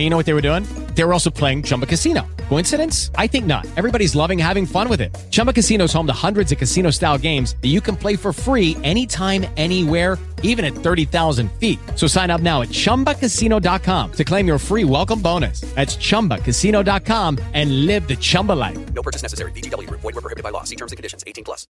[0.00, 0.62] and you know what they were doing?
[0.94, 2.26] They were also playing Chumba Casino.
[2.48, 3.10] Coincidence?
[3.16, 3.66] I think not.
[3.76, 5.14] Everybody's loving having fun with it.
[5.30, 8.78] Chumba Casino is home to hundreds of casino-style games that you can play for free
[8.82, 11.78] anytime, anywhere, even at 30,000 feet.
[11.96, 15.60] So sign up now at ChumbaCasino.com to claim your free welcome bonus.
[15.74, 18.94] That's ChumbaCasino.com and live the Chumba life.
[18.94, 19.52] No purchase necessary.
[19.52, 20.00] VGW Group.
[20.00, 20.64] Void were prohibited by law.
[20.64, 21.24] See terms and conditions.
[21.26, 21.66] 18 plus.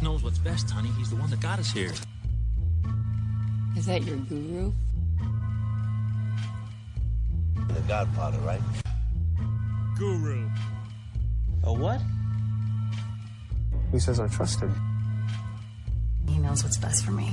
[0.00, 0.90] knows what's best, honey.
[0.96, 1.92] He's the one that got us here.
[3.76, 4.72] Is that your guru?
[7.88, 8.60] Godfather, right?
[9.98, 10.48] Guru.
[11.64, 12.00] A what?
[13.90, 14.74] He says I trust him.
[16.28, 17.32] He knows what's best for me.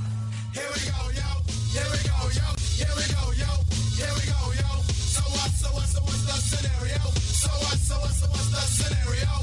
[0.53, 1.44] Here we go, yo.
[1.76, 2.48] Here we go, yo.
[2.80, 3.52] Here we go, yo.
[4.00, 4.81] Here we go, yo.
[4.88, 7.03] So what, so what, so what's the scenario?
[7.20, 9.33] So what, so what, so what's the scenario?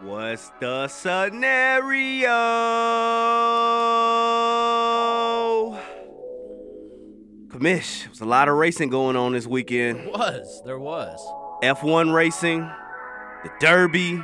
[0.00, 2.38] What's the scenario?
[7.52, 10.06] Commish, there's a lot of racing going on this weekend.
[10.06, 10.62] Was.
[10.64, 11.20] There was.
[11.62, 12.60] F1 racing,
[13.42, 14.22] the Derby,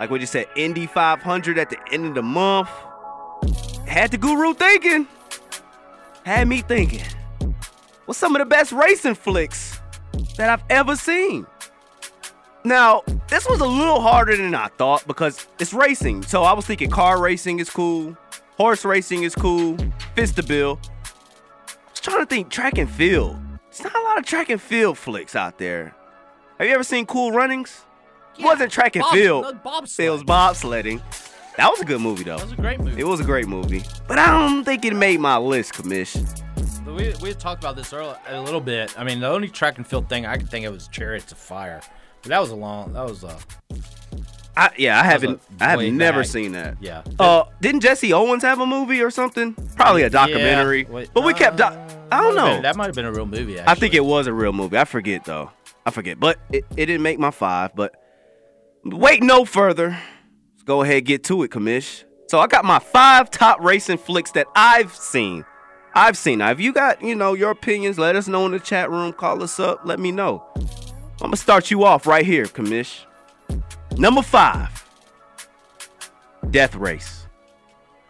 [0.00, 2.68] like what you said, Indy 500 at the end of the month.
[3.86, 5.06] Had the guru thinking.
[6.24, 7.04] Had me thinking.
[8.06, 9.80] What's some of the best racing flicks
[10.36, 11.46] that I've ever seen?
[12.64, 16.24] Now, this was a little harder than I thought because it's racing.
[16.24, 18.16] So I was thinking car racing is cool,
[18.56, 19.76] horse racing is cool,
[20.16, 20.80] Fistabill.
[20.80, 20.97] I was
[22.10, 23.36] trying to think track and field.
[23.68, 25.94] It's not a lot of track and field flicks out there.
[26.58, 27.84] Have you ever seen Cool Runnings?
[28.38, 29.42] it wasn't track and Bob- field.
[29.44, 30.06] no, bobsled.
[30.06, 31.02] It was bobsledding.
[31.56, 32.36] That was a good movie though.
[32.36, 33.00] That was a great movie.
[33.00, 36.14] It was a great movie, but I don't think it made my list, Commish.
[36.86, 38.98] We, we talked about this earlier a little bit.
[38.98, 41.38] I mean, the only track and field thing I could think of was Chariots of
[41.38, 41.80] Fire.
[42.22, 42.92] But that was a long.
[42.92, 43.38] That was uh.
[44.58, 45.40] I, yeah, I haven't.
[45.60, 46.78] I have never seen that.
[46.80, 47.04] Yeah.
[47.16, 49.54] Uh, didn't Jesse Owens have a movie or something?
[49.76, 50.82] Probably a documentary.
[50.82, 51.58] Yeah, wait, but we kept.
[51.58, 51.78] doc-
[52.10, 52.54] I don't know.
[52.54, 53.56] been- that might have been a real movie.
[53.58, 53.70] Actually.
[53.70, 54.76] I think it was a real movie.
[54.76, 55.52] I forget though.
[55.86, 56.18] I forget.
[56.18, 57.76] But it, it didn't make my five.
[57.76, 57.94] But
[58.84, 59.90] wait no further.
[60.54, 62.02] Let's go ahead get to it, Commish.
[62.26, 65.44] So I got my five top racing flicks that I've seen.
[65.94, 66.40] I've seen.
[66.40, 69.12] Now, if you got, you know, your opinions, let us know in the chat room.
[69.12, 69.82] Call us up.
[69.84, 70.44] Let me know.
[70.56, 73.04] I'm gonna start you off right here, Commish.
[73.98, 74.84] Number five.
[76.50, 77.26] Death Race.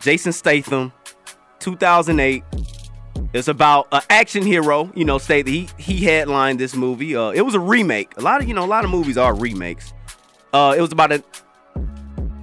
[0.01, 0.93] Jason Statham,
[1.61, 2.45] 2008.
[3.33, 4.93] It's about an action hero.
[4.95, 5.53] You know, Statham.
[5.53, 7.17] He he headlined this movie.
[7.17, 8.17] Uh, it was a remake.
[8.19, 9.95] A lot of you know, a lot of movies are remakes.
[10.53, 11.25] Uh, it was about a,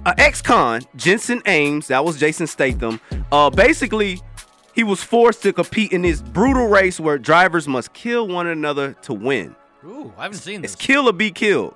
[0.04, 1.88] a ex-con, Jensen Ames.
[1.88, 3.00] That was Jason Statham.
[3.32, 4.20] Uh, basically,
[4.74, 8.94] he was forced to compete in this brutal race where drivers must kill one another
[9.02, 9.56] to win.
[9.84, 10.74] Ooh, I haven't seen this.
[10.74, 11.74] It's kill or be killed.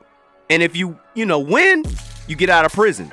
[0.51, 1.85] And if you, you know, win,
[2.27, 3.11] you get out of prison.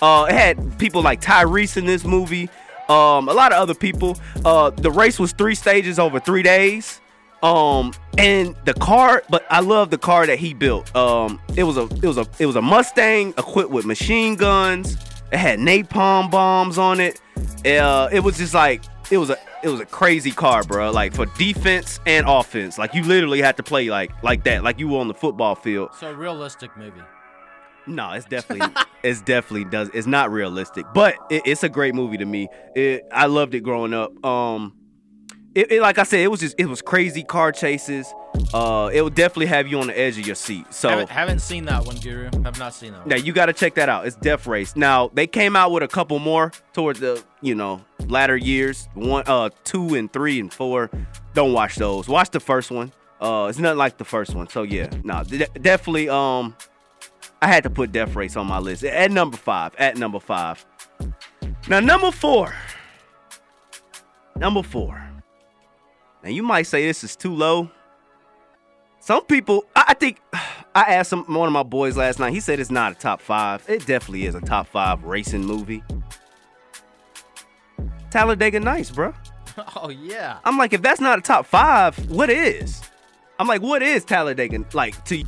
[0.00, 2.48] Uh, it had people like Tyrese in this movie.
[2.88, 4.18] Um, a lot of other people.
[4.44, 7.00] Uh, the race was three stages over three days.
[7.42, 10.94] Um, and the car, but I love the car that he built.
[10.94, 14.96] Um, it was a, it was a, it was a Mustang equipped with machine guns.
[15.32, 17.20] It had napalm bombs on it.
[17.66, 20.90] Uh, it was just like, it was a, it was a crazy car, bro.
[20.90, 24.78] Like for defense and offense, like you literally had to play like, like that, like
[24.78, 25.90] you were on the football field.
[26.00, 27.02] So realistic movie.
[27.86, 32.16] No, it's definitely it's definitely does it's not realistic, but it, it's a great movie
[32.16, 32.48] to me.
[32.74, 34.24] It, I loved it growing up.
[34.24, 34.72] Um,
[35.54, 38.12] it, it- like I said, it was just it was crazy car chases.
[38.54, 40.72] Uh, it would definitely have you on the edge of your seat.
[40.72, 42.30] So haven't, haven't seen that one, Guru.
[42.44, 43.08] Have not seen that one.
[43.08, 44.06] now you got to check that out.
[44.06, 44.74] It's Death Race.
[44.76, 48.88] Now they came out with a couple more towards the you know latter years.
[48.94, 50.90] One, uh, two and three and four.
[51.34, 52.08] Don't watch those.
[52.08, 52.92] Watch the first one.
[53.20, 54.48] Uh, it's nothing like the first one.
[54.48, 56.08] So yeah, no, de- definitely.
[56.08, 56.56] Um,
[57.40, 59.74] I had to put Death Race on my list at number five.
[59.78, 60.64] At number five.
[61.68, 62.54] Now number four.
[64.36, 65.02] Number four.
[66.22, 67.70] Now you might say this is too low.
[69.00, 70.20] Some people, I I think,
[70.74, 72.32] I asked some, one of my boys last night.
[72.32, 73.62] He said it's not a top five.
[73.68, 75.82] It definitely is a top five racing movie.
[78.10, 79.14] Talladega Nights, bro.
[79.76, 80.38] Oh yeah.
[80.46, 82.80] I'm like, if that's not a top five, what is?
[83.38, 85.16] I'm like, what is Talladega like to?
[85.18, 85.24] you?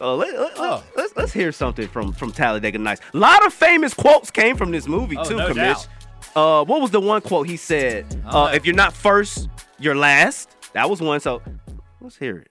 [0.00, 0.82] Uh, let, let, Oh.
[0.96, 3.02] let's, let's hear something from from Talladega Nights.
[3.12, 5.86] A lot of famous quotes came from this movie Oh, too, no doubt.
[6.34, 8.04] Uh, what was the one quote he said?
[8.26, 8.56] Uh, yeah.
[8.56, 9.48] if you're not first,
[9.78, 10.50] you're last.
[10.72, 11.20] That was one.
[11.20, 11.42] So
[12.00, 12.50] let's hear it.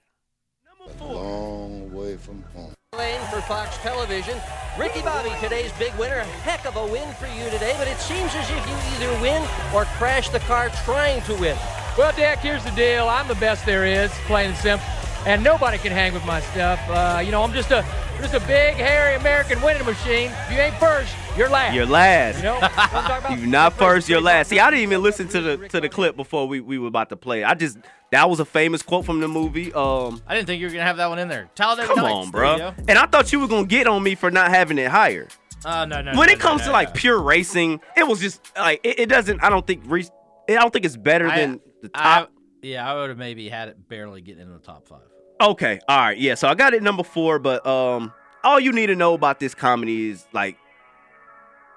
[1.00, 2.74] Long way from home.
[2.96, 4.38] Lane for Fox Television.
[4.78, 6.20] Ricky Bobby, today's big winner.
[6.42, 9.42] Heck of a win for you today, but it seems as if you either win
[9.74, 11.56] or crash the car trying to win.
[11.98, 13.08] Well, Dak, here's the deal.
[13.08, 14.86] I'm the best there is, plain and simple,
[15.26, 16.80] and nobody can hang with my stuff.
[16.88, 17.84] Uh, you know, I'm just a
[18.20, 20.30] just a big, hairy American winning machine.
[20.46, 21.74] If you ain't first, you're last.
[21.74, 22.36] You're last.
[22.38, 23.38] You know, what I'm talking about?
[23.38, 24.48] You're not first, you're last.
[24.48, 27.08] See, I didn't even listen to the to the clip before we, we were about
[27.10, 27.42] to play.
[27.44, 27.78] I just
[28.12, 29.72] that was a famous quote from the movie.
[29.72, 31.48] Um, I didn't think you were gonna have that one in there.
[31.54, 32.58] Talladega come Nights, on, bro.
[32.58, 32.74] go.
[32.88, 35.28] And I thought you were gonna get on me for not having it higher.
[35.64, 36.12] Uh, no, no.
[36.16, 36.94] when no, it comes no, to like no.
[36.94, 39.42] pure racing, it was just like it, it doesn't.
[39.42, 40.06] I don't think re-
[40.48, 42.32] I don't think it's better I- than the I- top.
[42.62, 45.00] yeah, I would have maybe had it barely getting in the top five.
[45.40, 46.34] okay, all right, yeah.
[46.34, 48.12] So I got it number four, but um,
[48.44, 50.58] all you need to know about this comedy is like,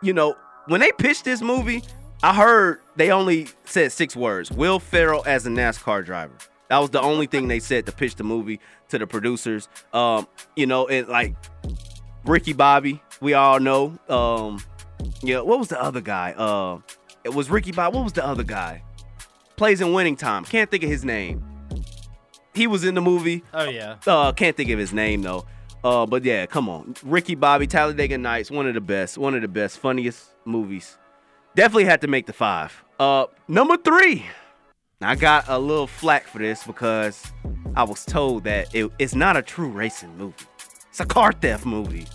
[0.01, 0.35] you know,
[0.67, 1.83] when they pitched this movie,
[2.23, 6.35] I heard they only said six words: Will Ferrell as a NASCAR driver.
[6.69, 8.59] That was the only thing they said to pitch the movie
[8.89, 9.69] to the producers.
[9.93, 11.35] Um, you know, and like
[12.25, 13.97] Ricky Bobby, we all know.
[14.09, 14.61] Um,
[15.21, 16.33] yeah, what was the other guy?
[16.33, 16.79] Uh,
[17.23, 17.95] it was Ricky Bobby.
[17.95, 18.83] What was the other guy?
[19.55, 20.43] Plays in Winning Time.
[20.43, 21.43] Can't think of his name.
[22.53, 23.43] He was in the movie.
[23.53, 23.97] Oh yeah.
[24.05, 25.45] Uh, can't think of his name though.
[25.83, 29.41] Uh, but yeah, come on, Ricky Bobby, Talladega Nights, one of the best, one of
[29.41, 30.97] the best, funniest movies.
[31.55, 32.83] Definitely had to make the five.
[32.99, 34.25] Uh, number three.
[34.99, 37.31] I got a little flack for this because
[37.75, 40.45] I was told that it, it's not a true racing movie.
[40.89, 42.07] It's a car theft movie.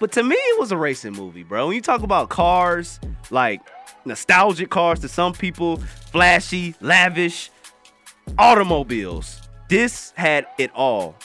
[0.00, 1.66] But to me, it was a racing movie, bro.
[1.66, 2.98] When you talk about cars,
[3.30, 3.60] like
[4.06, 7.50] nostalgic cars to some people, flashy, lavish,
[8.38, 9.40] automobiles.
[9.68, 11.16] This had it all.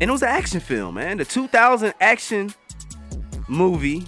[0.00, 1.16] And it was an action film, man.
[1.18, 2.54] The 2000 action
[3.48, 4.04] movie.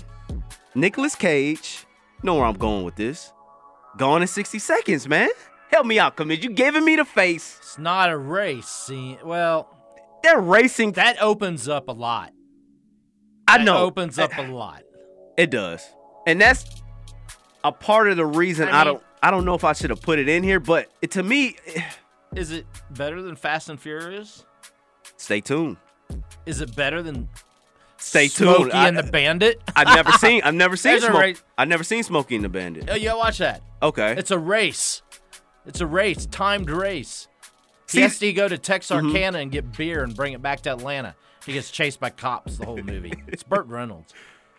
[0.74, 1.84] Nicolas Cage.
[2.22, 3.32] Know where I'm going with this.
[3.96, 5.30] Gone in 60 seconds, man.
[5.70, 6.42] Help me out, Commish.
[6.42, 7.56] You giving me the face.
[7.60, 9.18] It's not a race scene.
[9.24, 9.68] Well,
[10.22, 10.92] They're racing.
[10.92, 12.32] that opens up a lot.
[13.48, 13.78] I That know.
[13.78, 14.82] opens up a lot.
[15.36, 15.82] It does.
[16.26, 16.64] And that's
[17.64, 19.90] a part of the reason I I, mean- don't I don't know if I should
[19.90, 21.82] have put it in here, but it, to me, eh,
[22.36, 24.44] Is it better than Fast and Furious?
[25.20, 25.76] Stay tuned.
[26.46, 27.28] Is it better than
[28.00, 28.56] Stay tuned.
[28.56, 29.60] Smokey I- and the Bandit?
[29.76, 31.12] I've never seen I've never seen Smoke.
[31.12, 32.88] ra- I've never seen Smokey and the Bandit.
[32.90, 33.62] Oh, yeah, watch that.
[33.82, 34.14] Okay.
[34.16, 35.02] It's a race.
[35.66, 37.28] It's a race, timed race.
[37.86, 39.36] See- he has to go to Texarkana mm-hmm.
[39.36, 41.14] and get beer and bring it back to Atlanta.
[41.44, 43.12] He gets chased by cops the whole movie.
[43.26, 44.12] It's Burt Reynolds.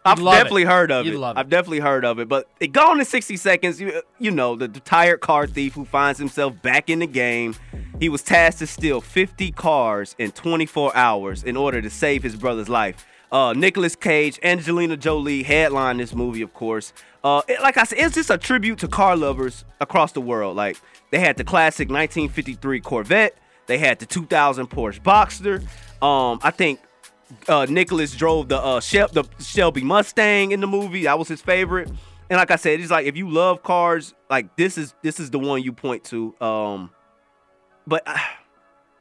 [0.04, 0.38] I've love it.
[0.38, 1.20] definitely heard of You'd it.
[1.20, 1.50] love I've it.
[1.50, 2.28] definitely heard of it.
[2.28, 3.80] But it gone in 60 seconds.
[3.80, 7.56] You, you know, the, tired car thief who finds himself back in the game.
[8.00, 12.36] He was tasked to steal 50 cars in 24 hours in order to save his
[12.36, 13.06] brother's life.
[13.32, 16.92] Uh, Nicolas Cage, Angelina Jolie headline this movie, of course.
[17.24, 20.58] Uh, it- like I said, it's just a tribute to car lovers across the world.
[20.58, 20.78] Like
[21.12, 23.38] they had the classic 1953 Corvette.
[23.68, 25.62] They had the 2000 Porsche Boxster.
[26.04, 26.80] Um, I think
[27.48, 31.04] uh, Nicolas drove the uh, the Shelby Mustang in the movie.
[31.04, 31.90] That was his favorite.
[32.30, 35.30] And like I said, it's like if you love cars, like this is this is
[35.32, 36.34] the one you point to.
[36.42, 36.92] Um,
[37.86, 38.22] but I,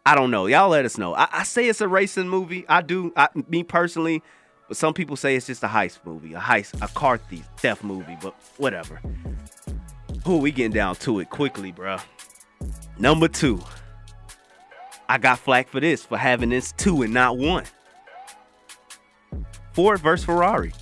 [0.05, 0.47] I don't know.
[0.47, 1.15] Y'all let us know.
[1.15, 2.65] I, I say it's a racing movie.
[2.69, 3.13] I do.
[3.17, 4.23] I, me personally,
[4.69, 7.85] but some people say it's just a heist movie, a heist, a car thief theft
[7.85, 8.17] movie.
[8.21, 9.01] But whatever.
[10.25, 12.03] Who we getting down to it quickly, bruh.
[12.99, 13.61] Number two.
[15.09, 17.65] I got flack for this for having this two and not one.
[19.73, 20.73] Ford versus Ferrari.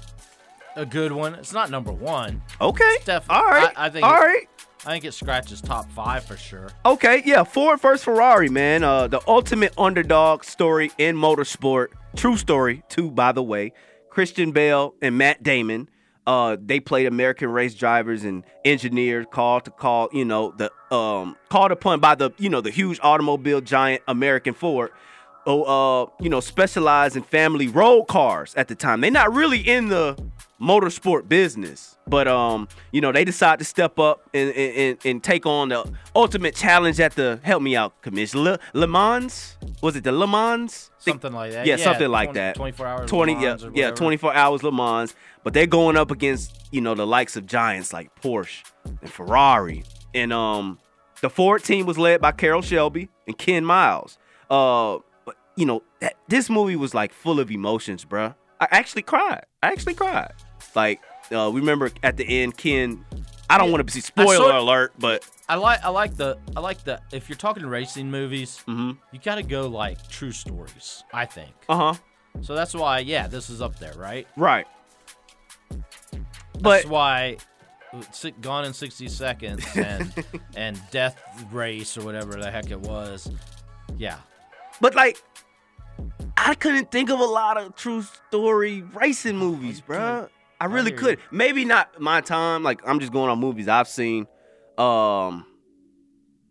[0.77, 1.35] A good one.
[1.35, 2.43] It's not number one.
[2.61, 2.97] Okay.
[3.05, 3.73] Def- All right.
[3.77, 4.05] I, I think.
[4.07, 4.49] All it-
[4.87, 6.69] I think it scratches top five for sure.
[6.87, 8.85] Okay, yeah, Ford versus Ferrari, man.
[8.85, 11.89] Uh, the ultimate underdog story in motorsport.
[12.15, 13.73] True story, too, by the way.
[14.09, 15.89] Christian Bale and Matt Damon.
[16.29, 21.37] Uh, they played American race drivers and engineers, called to call, you know, the um
[21.49, 24.91] called upon by the, you know, the huge automobile giant American Ford.
[25.51, 29.01] Oh, uh, you know, specialize in family road cars at the time.
[29.01, 30.15] They're not really in the
[30.61, 35.47] motorsport business, but um, you know, they decide to step up and and, and, take
[35.47, 39.57] on the ultimate challenge at the help me out commission Le, Le Mans.
[39.83, 40.91] Was it the Le Mans?
[40.99, 41.65] Something like that.
[41.65, 42.55] Yeah, Yeah, something like 20 that.
[42.57, 45.15] 24 hours Le 20 Mans yeah, yeah, 24 hours Le Mans.
[45.45, 49.85] But they're going up against, you know, the likes of giants like Porsche and Ferrari.
[50.13, 50.79] And um
[51.23, 54.19] the Ford team was led by Carroll Shelby and Ken Miles.
[54.51, 54.99] Uh
[55.59, 58.35] you know, that, this movie was like full of emotions, bruh.
[58.61, 59.45] I actually cried.
[59.63, 60.33] I actually cried.
[60.75, 61.01] Like,
[61.33, 63.05] uh, we remember at the end, Ken.
[63.51, 66.61] I don't want to be spoiler sort- alert, but I like I like the I
[66.61, 68.99] like the if you're talking racing movies, Mhm.
[69.13, 71.03] you got to go like true stories.
[71.13, 71.95] I think uh huh.
[72.43, 74.27] So that's why, yeah, this is up there, right?
[74.37, 74.67] Right.
[75.71, 75.85] That's
[76.61, 77.39] But why
[77.93, 80.13] uh, Gone in 60 Seconds and
[80.57, 81.19] and Death
[81.51, 83.31] Race or whatever the heck it was.
[83.97, 84.17] Yeah.
[84.81, 85.23] but like
[86.47, 90.29] I couldn't think of a lot of true story racing movies, bruh.
[90.61, 91.19] I really could.
[91.31, 92.63] Maybe not my time.
[92.63, 94.27] Like I'm just going on movies I've seen.
[94.77, 95.47] Um,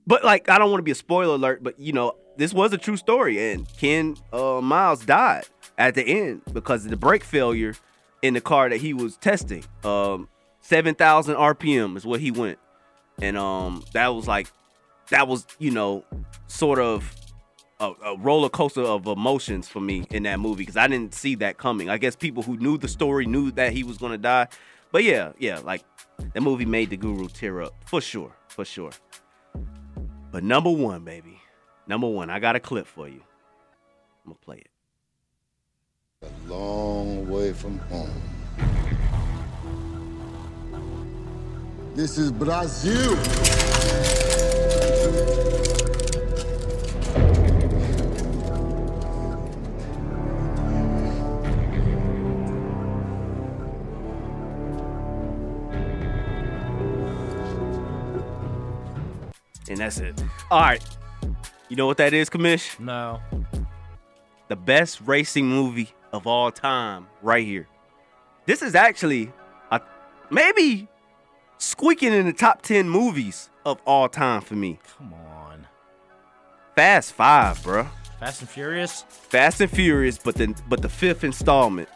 [0.05, 2.71] but like I don't want to be a spoiler alert, but you know this was
[2.73, 5.45] a true story, and Ken uh, Miles died
[5.77, 7.75] at the end because of the brake failure
[8.21, 9.63] in the car that he was testing.
[9.83, 10.29] Um,
[10.61, 12.59] seven thousand RPM is what he went,
[13.21, 14.47] and um, that was like
[15.09, 16.05] that was you know
[16.47, 17.13] sort of
[17.79, 21.35] a, a roller coaster of emotions for me in that movie because I didn't see
[21.35, 21.89] that coming.
[21.89, 24.47] I guess people who knew the story knew that he was gonna die,
[24.91, 25.83] but yeah, yeah, like
[26.33, 28.91] that movie made the Guru tear up for sure, for sure.
[30.31, 31.39] But number one, baby,
[31.87, 33.21] number one, I got a clip for you.
[34.25, 34.69] I'm gonna play it.
[36.23, 38.09] A long way from home.
[41.93, 43.17] This is Brazil.
[59.87, 60.21] That's it.
[60.51, 60.83] All right.
[61.69, 62.77] You know what that is, Commish?
[62.77, 63.21] No.
[64.49, 67.69] The best racing movie of all time, right here.
[68.45, 69.31] This is actually
[69.71, 69.79] a,
[70.29, 70.89] maybe
[71.57, 74.77] squeaking in the top 10 movies of all time for me.
[74.97, 75.67] Come on.
[76.75, 77.87] Fast Five, bruh.
[78.19, 79.05] Fast and Furious?
[79.07, 81.87] Fast and Furious, but the but the fifth installment.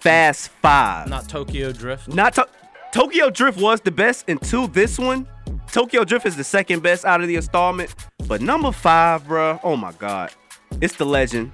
[0.00, 1.08] Fast Five.
[1.08, 2.08] Not Tokyo Drift?
[2.08, 2.48] Not to-
[2.92, 5.26] Tokyo Drift was the best until this one.
[5.70, 7.94] Tokyo Drift is the second best out of the installment.
[8.26, 10.32] But number five, bruh, oh my god.
[10.80, 11.52] It's the legend.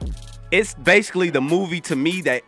[0.50, 2.43] It's basically the movie to me that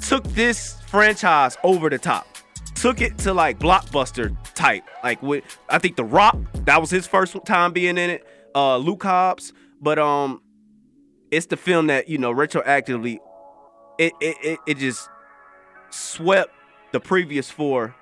[0.00, 2.26] took this franchise over the top.
[2.74, 4.84] Took it to like blockbuster type.
[5.02, 8.26] Like with I think The Rock, that was his first time being in it.
[8.54, 9.52] Uh Luke Hobbs.
[9.80, 10.42] But um
[11.30, 13.18] it's the film that, you know, retroactively
[13.98, 15.08] it it it, it just
[15.90, 16.50] swept
[16.92, 17.94] the previous four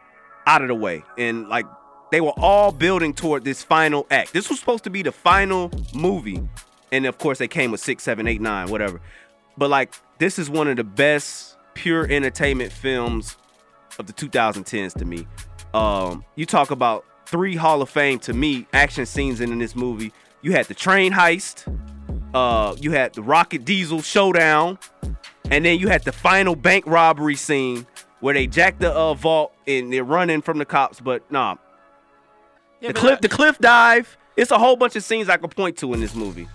[0.46, 1.02] out of the way.
[1.16, 1.66] And like
[2.14, 4.32] they were all building toward this final act.
[4.32, 6.40] This was supposed to be the final movie.
[6.92, 9.00] And of course they came with six, seven, eight, nine, whatever.
[9.58, 13.36] But like this is one of the best pure entertainment films
[13.98, 15.26] of the 2010s to me.
[15.74, 20.12] Um, you talk about three Hall of Fame to me action scenes in this movie.
[20.40, 21.66] You had the train heist,
[22.32, 24.78] uh, you had the Rocket Diesel showdown,
[25.50, 27.88] and then you had the final bank robbery scene
[28.20, 31.00] where they jack the uh, vault and they're running from the cops.
[31.00, 31.56] But nah,
[32.84, 34.16] Yeah, the cliff, I- the cliff dive.
[34.36, 36.48] It's a whole bunch of scenes I could point to in this movie.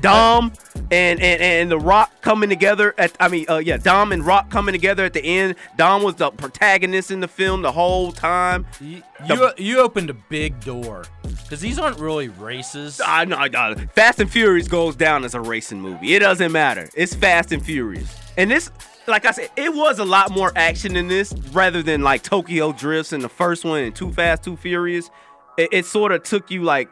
[0.00, 0.52] Dom
[0.90, 4.48] and, and and the Rock coming together at I mean uh yeah Dom and Rock
[4.48, 5.56] coming together at the end.
[5.76, 8.64] Dom was the protagonist in the film the whole time.
[8.80, 11.04] You, you, you opened a big door.
[11.22, 13.02] Because these aren't really races.
[13.04, 13.74] I know, I know.
[13.94, 16.14] Fast and Furious goes down as a racing movie.
[16.14, 16.88] It doesn't matter.
[16.96, 18.16] It's Fast and Furious.
[18.38, 18.70] And this,
[19.06, 22.72] like I said, it was a lot more action in this rather than like Tokyo
[22.72, 25.10] Drifts in the first one and Too Fast, Too Furious.
[25.58, 26.88] It, it sort of took you like,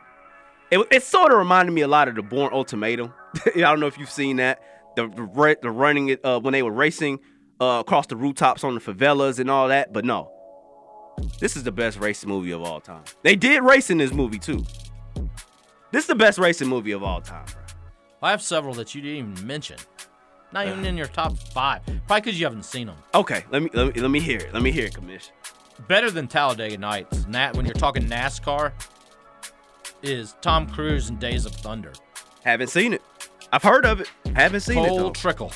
[0.70, 3.12] it, it sort of reminded me a lot of the Bourne Ultimatum.
[3.46, 4.62] I don't know if you've seen that.
[4.96, 7.20] The the, the running it uh, when they were racing
[7.60, 9.92] uh, across the rooftops on the favelas and all that.
[9.92, 10.30] But no,
[11.38, 13.04] this is the best racing movie of all time.
[13.22, 14.64] They did race in this movie too.
[15.92, 17.46] This is the best racing movie of all time.
[18.22, 19.78] I have several that you didn't even mention.
[20.52, 21.82] Not even in your top five.
[22.06, 22.96] Probably because you haven't seen them.
[23.14, 24.52] Okay, let me let me let me hear it.
[24.52, 25.30] Let me hear it, Commish.
[25.88, 27.26] Better than Talladega Nights.
[27.28, 28.72] Nat, when you're talking NASCAR,
[30.02, 31.92] is Tom Cruise in Days of Thunder.
[32.44, 33.02] Haven't seen it.
[33.52, 34.10] I've heard of it.
[34.34, 35.10] Haven't seen it Cole.
[35.12, 35.52] Trickle.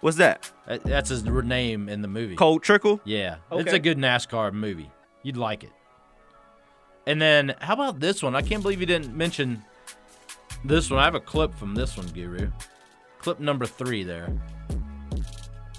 [0.00, 0.50] What's that?
[0.66, 2.36] That- That's his name in the movie.
[2.36, 3.00] Cole Trickle?
[3.04, 3.76] Yeah, it's Okay.
[3.76, 4.90] a good NASCAR movie.
[5.22, 5.70] You'd like it.
[7.06, 8.34] And then, how about this one?
[8.34, 9.64] I can't believe you didn't mention
[10.64, 10.98] this one.
[11.00, 12.50] I have a clip from this one, Guru.
[13.26, 14.28] Clip number three there.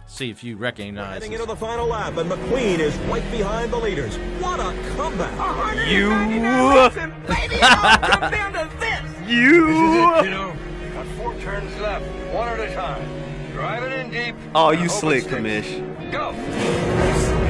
[0.06, 3.78] See if you recognize Heading into the final lap, and McQueen is right behind the
[3.78, 4.18] leaders.
[4.42, 5.88] What a comeback!
[5.88, 6.10] You.
[7.62, 9.30] Come down to this.
[9.30, 9.66] You.
[9.66, 13.08] Got four turns left, one at a time.
[13.54, 14.36] Driving in deep.
[14.54, 15.38] Oh, you slick, sticks.
[15.38, 16.12] Commish.
[16.12, 16.34] Go.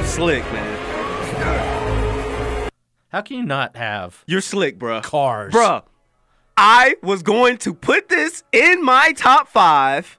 [0.05, 0.77] Slick, man.
[3.09, 5.01] How can you not have You're slick, bruh.
[5.01, 5.51] cars?
[5.51, 5.81] Bruh,
[6.57, 10.17] I was going to put this in my top five,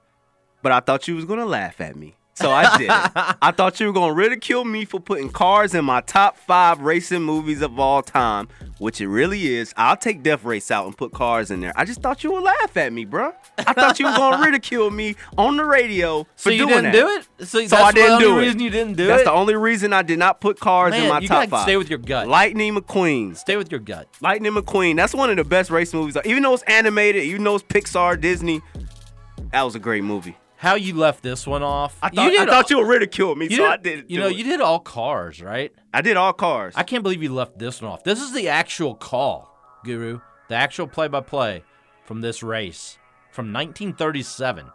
[0.61, 2.15] but I thought you was gonna laugh at me.
[2.39, 2.89] So I did.
[3.41, 7.21] I thought you were gonna ridicule me for putting cars in my top five racing
[7.23, 9.73] movies of all time, which it really is.
[9.75, 11.73] I'll take Death Race out and put cars in there.
[11.75, 13.33] I just thought you would laugh at me, bruh.
[13.57, 16.93] I thought you were gonna ridicule me on the radio for So you doing didn't
[16.93, 16.93] that.
[16.93, 17.07] do
[17.41, 17.47] it?
[17.47, 18.41] So that's I the didn't only do it.
[18.41, 19.25] reason you didn't do That's it?
[19.25, 21.61] That's the only reason I did not put cars in my you top gotta five.
[21.63, 22.27] stay with your gut.
[22.27, 23.35] Lightning McQueen.
[23.35, 24.07] Stay with your gut.
[24.21, 24.95] Lightning McQueen.
[24.95, 26.15] That's one of the best race movies.
[26.25, 28.61] Even though it's animated, even though it's Pixar, Disney,
[29.51, 30.37] that was a great movie.
[30.59, 31.97] How you left this one off?
[32.01, 33.99] I thought you, I thought you would ridicule me, you so did- I did.
[34.11, 34.35] You do know, it.
[34.35, 35.71] you did all cars, right?
[35.93, 36.73] I did all cars.
[36.75, 38.03] I can't believe you left this one off.
[38.03, 40.19] This is the actual call, Guru.
[40.49, 41.63] The actual play-by-play
[42.03, 42.97] from this race
[43.31, 44.65] from 1937.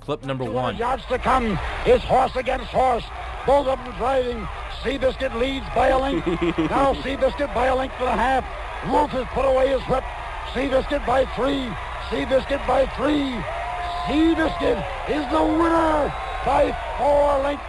[0.00, 0.76] Clip number one.
[0.76, 1.56] yards to come
[1.86, 3.04] is horse against horse.
[3.46, 4.48] Both of them driving.
[4.82, 6.26] Seabiscuit leads by a length.
[6.58, 8.44] now Seabiscuit by a length and a half.
[8.90, 10.02] Woolf has put away his whip.
[10.52, 11.70] Seabiscuit by three.
[12.10, 13.40] Seabiscuit by three.
[14.06, 16.12] Seabiscuit is the winner
[16.44, 17.64] by four lengths.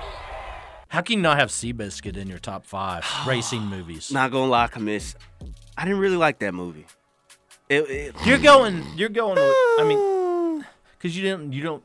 [0.90, 4.12] How can you not have Seabiscuit in your top five racing movies?
[4.12, 5.16] Not gonna lie, commish.
[5.76, 6.86] I didn't really like that movie.
[7.70, 8.84] It, it, You're going.
[8.96, 9.36] You're going.
[9.36, 10.66] With, I mean,
[10.98, 11.54] because you didn't.
[11.54, 11.84] You don't.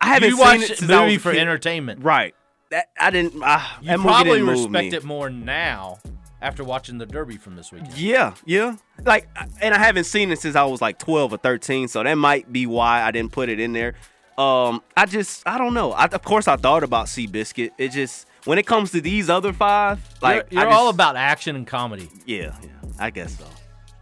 [0.00, 1.40] I haven't you seen watch it a since I movie was for kid.
[1.40, 2.02] entertainment.
[2.02, 2.34] right.
[2.70, 3.42] That I didn't.
[3.42, 4.96] Uh, You that movie probably didn't move respect me.
[4.96, 5.98] it more now
[6.42, 7.96] after watching the Derby from this weekend.
[7.96, 8.76] Yeah, yeah.
[9.04, 9.28] Like,
[9.60, 12.52] and I haven't seen it since I was like 12 or 13, so that might
[12.52, 13.94] be why I didn't put it in there.
[14.38, 15.92] Um, I just, I don't know.
[15.92, 17.72] I, of course, I thought about Seabiscuit.
[17.76, 21.16] It just, when it comes to these other five, like, you're, you're I all about
[21.16, 22.08] action and comedy.
[22.24, 22.68] Yeah, yeah.
[22.98, 23.46] I guess so.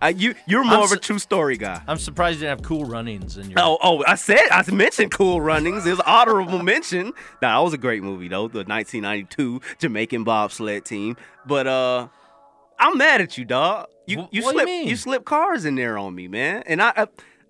[0.01, 1.83] I, you, you're more I'm of a true story guy.
[1.89, 3.59] I'm surprised you didn't have Cool Runnings in your.
[3.59, 4.05] Oh, oh!
[4.07, 5.87] I said I mentioned Cool Runnings.
[5.87, 7.07] It was an honorable mention.
[7.43, 8.47] Nah, that was a great movie though.
[8.47, 11.17] The 1992 Jamaican bobsled team.
[11.47, 12.09] But uh,
[12.79, 13.89] I'm mad at you, dog.
[14.07, 16.63] You you what do you slip you slip cars in there on me, man.
[16.67, 17.07] And I, I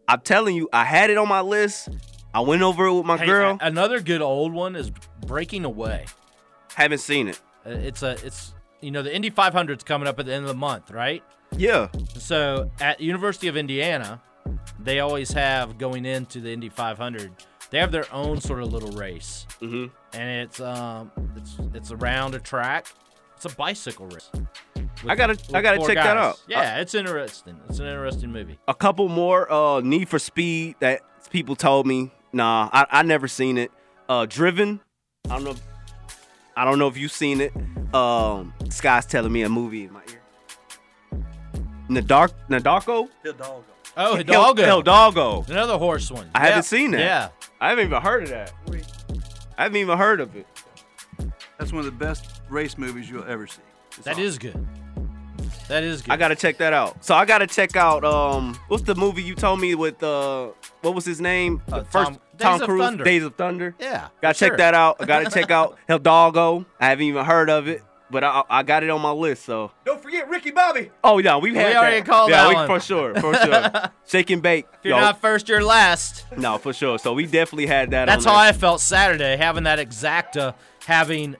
[0.08, 1.90] I'm telling you, I had it on my list.
[2.34, 3.58] I went over it with my Hey, girl.
[3.60, 4.90] another good old one is
[5.26, 6.06] Breaking Away.
[6.74, 7.40] Haven't seen it.
[7.66, 8.10] Uh, It's a.
[8.24, 11.22] It's you know the Indy 500's coming up at the end of the month, right?
[11.56, 11.88] Yeah.
[12.16, 14.20] So at University of Indiana,
[14.78, 17.32] they always have going into the Indy 500.
[17.70, 19.86] They have their own sort of little race, mm-hmm.
[20.16, 22.86] and it's um it's it's around a track.
[23.36, 24.30] It's a bicycle race.
[25.06, 26.40] I gotta- with I gotta four check that out.
[26.48, 27.60] Yeah, it's interesting.
[27.68, 28.58] It's an interesting movie.
[28.66, 32.10] a couple more uh Need for Speed that people told me.
[32.32, 33.70] Nah, I, I never seen it.
[34.08, 34.80] Uh Driven.
[35.26, 35.54] I don't know.
[36.56, 37.52] I don't know if you've seen it.
[37.94, 41.24] Um Sky's telling me a movie in my ear.
[41.88, 43.08] Nadark Nadarko?
[43.22, 43.64] Hidalgo.
[43.96, 44.76] Oh, Hidalgo.
[44.76, 45.44] Hidalgo.
[45.48, 46.28] Another horse one.
[46.34, 46.46] I Yeah.
[46.50, 47.00] haven't seen that.
[47.00, 47.28] Yeah.
[47.60, 48.52] I haven't even heard of that.
[49.56, 50.46] I haven't even heard of it.
[51.58, 53.62] That's one of the best race movies you'll ever see.
[53.96, 54.22] It's That awesome.
[54.24, 54.68] is good.
[55.68, 56.12] That is good.
[56.12, 57.04] I gotta check that out.
[57.04, 60.48] So I gotta check out um what's the movie you told me with uh
[60.82, 61.60] what was his name?
[61.70, 63.04] Uh, The first Tom- Tom, Cruise, Thunder.
[63.04, 63.74] Days of Thunder.
[63.80, 64.56] Yeah, Gotta check sure.
[64.58, 64.96] that out.
[65.00, 66.64] I gotta check out Hidalgo.
[66.80, 69.44] I haven't even heard of it, but I, I got it on my list.
[69.44, 70.90] So Don't forget Ricky Bobby.
[71.04, 72.06] oh yeah, we've had We had already that.
[72.06, 72.66] called yeah, that we, one.
[72.68, 73.70] for sure, for sure.
[74.06, 74.66] Shake and bake.
[74.72, 76.24] If you're Yo, not first, you're last.
[76.36, 76.98] no, for sure.
[76.98, 78.06] So we definitely had that.
[78.06, 78.48] That's on how there.
[78.50, 80.54] I felt Saturday, having that exacta,
[80.86, 81.34] having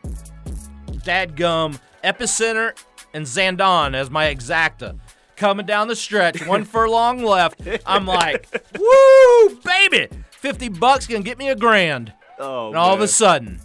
[1.04, 2.72] Dadgum, Epicenter,
[3.18, 4.98] and Zandon as my exacta.
[5.36, 7.60] Coming down the stretch, one furlong left.
[7.84, 10.08] I'm like, woo, baby!
[10.30, 12.12] 50 bucks can get me a grand.
[12.38, 13.60] Oh, and all of a sudden,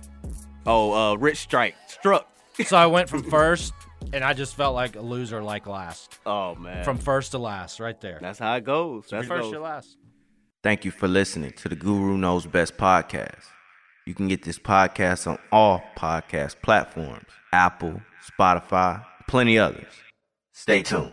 [0.66, 2.28] Oh, uh, Rich Strike struck.
[2.66, 3.74] so I went from first,
[4.12, 6.20] and I just felt like a loser like last.
[6.26, 8.18] Oh man, From first to last, right there.
[8.22, 9.08] that's how it goes.
[9.10, 9.52] That's first, goes.
[9.52, 9.98] you're last.
[10.64, 13.44] Thank you for listening to the Guru Knows Best podcast.
[14.06, 18.02] You can get this podcast on all podcast platforms Apple,
[18.40, 19.86] Spotify, plenty others.
[20.54, 21.12] Stay tuned.